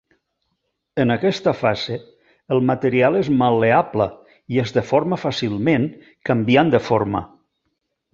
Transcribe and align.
En 1.01 1.13
aquesta 1.15 1.51
fase 1.57 1.97
el 2.55 2.63
material 2.69 3.19
és 3.19 3.29
mal·leable 3.41 4.07
i 4.55 4.61
es 4.65 4.73
deforma 4.79 5.19
fàcilment, 5.25 5.87
canviant 6.31 6.73
de 6.77 6.81
forma. 6.87 7.23